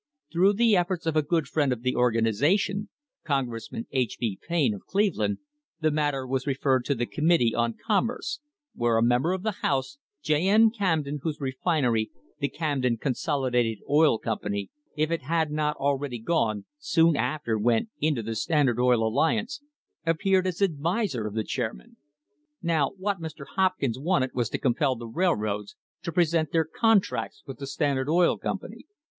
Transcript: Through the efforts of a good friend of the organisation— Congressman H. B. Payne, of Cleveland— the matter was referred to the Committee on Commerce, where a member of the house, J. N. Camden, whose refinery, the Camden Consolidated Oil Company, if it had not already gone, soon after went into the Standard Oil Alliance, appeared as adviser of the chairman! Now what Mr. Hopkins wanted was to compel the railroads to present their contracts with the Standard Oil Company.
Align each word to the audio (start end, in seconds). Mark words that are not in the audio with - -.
Through 0.33 0.53
the 0.53 0.75
efforts 0.75 1.05
of 1.05 1.15
a 1.15 1.21
good 1.21 1.47
friend 1.47 1.71
of 1.71 1.83
the 1.83 1.95
organisation— 1.95 2.89
Congressman 3.23 3.85
H. 3.91 4.17
B. 4.19 4.39
Payne, 4.47 4.73
of 4.73 4.87
Cleveland— 4.87 5.37
the 5.81 5.91
matter 5.91 6.25
was 6.25 6.47
referred 6.47 6.85
to 6.85 6.95
the 6.95 7.05
Committee 7.05 7.53
on 7.53 7.75
Commerce, 7.85 8.39
where 8.73 8.97
a 8.97 9.03
member 9.03 9.31
of 9.31 9.43
the 9.43 9.57
house, 9.61 9.99
J. 10.23 10.47
N. 10.49 10.71
Camden, 10.71 11.19
whose 11.21 11.39
refinery, 11.39 12.09
the 12.39 12.49
Camden 12.49 12.97
Consolidated 12.97 13.77
Oil 13.87 14.17
Company, 14.17 14.71
if 14.97 15.11
it 15.11 15.21
had 15.21 15.51
not 15.51 15.75
already 15.77 16.17
gone, 16.17 16.65
soon 16.79 17.15
after 17.15 17.59
went 17.59 17.89
into 17.99 18.23
the 18.23 18.33
Standard 18.35 18.79
Oil 18.79 19.07
Alliance, 19.07 19.61
appeared 20.03 20.47
as 20.47 20.63
adviser 20.63 21.27
of 21.27 21.35
the 21.35 21.43
chairman! 21.43 21.97
Now 22.63 22.89
what 22.97 23.21
Mr. 23.21 23.45
Hopkins 23.53 23.99
wanted 23.99 24.31
was 24.33 24.49
to 24.49 24.57
compel 24.57 24.95
the 24.95 25.05
railroads 25.05 25.75
to 26.01 26.11
present 26.11 26.51
their 26.51 26.65
contracts 26.65 27.43
with 27.45 27.59
the 27.59 27.67
Standard 27.67 28.09
Oil 28.09 28.39
Company. 28.39 28.87